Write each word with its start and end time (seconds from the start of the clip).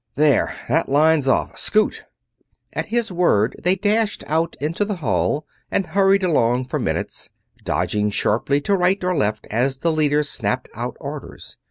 There, 0.15 0.55
that 0.67 0.89
line's 0.89 1.27
off 1.27 1.59
scoot!" 1.59 2.05
At 2.73 2.87
his 2.87 3.11
word 3.11 3.55
they 3.63 3.75
dashed 3.75 4.23
out 4.25 4.55
into 4.59 4.83
the 4.83 4.95
hall 4.95 5.45
and 5.69 5.85
hurried 5.85 6.23
along 6.23 6.65
for 6.65 6.79
minutes, 6.79 7.29
dodging 7.63 8.09
sharply 8.09 8.61
to 8.61 8.75
right 8.75 8.97
or 9.03 9.15
left 9.15 9.45
as 9.51 9.77
the 9.77 9.91
leader 9.91 10.23
snapped 10.23 10.69
out 10.73 10.97
orders. 10.99 11.55